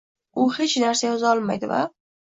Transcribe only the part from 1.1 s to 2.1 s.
yoza olmaydi va